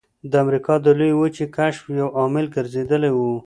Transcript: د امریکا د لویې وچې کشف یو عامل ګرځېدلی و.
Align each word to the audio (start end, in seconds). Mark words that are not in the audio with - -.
د 0.31 0.33
امریکا 0.43 0.73
د 0.81 0.87
لویې 0.99 1.15
وچې 1.19 1.45
کشف 1.57 1.83
یو 1.99 2.07
عامل 2.19 2.45
ګرځېدلی 2.55 3.11
و. 3.13 3.19